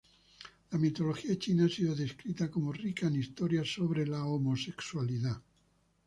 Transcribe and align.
La 0.71 0.79
mitología 0.79 1.37
china 1.37 1.65
ha 1.67 1.69
sido 1.69 1.93
descrita 1.93 2.49
como 2.49 2.71
"rica 2.73 3.05
en 3.05 3.17
historias 3.17 3.71
sobre 3.71 4.07
la 4.07 4.25
homosexualidad". 4.25 5.39